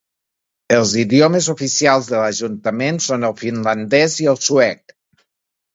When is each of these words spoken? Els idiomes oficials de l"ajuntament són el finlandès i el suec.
Els 0.77 0.93
idiomes 1.01 1.49
oficials 1.53 2.09
de 2.13 2.17
l"ajuntament 2.23 3.01
són 3.09 3.31
el 3.31 3.39
finlandès 3.45 4.19
i 4.27 4.33
el 4.35 4.45
suec. 4.49 5.01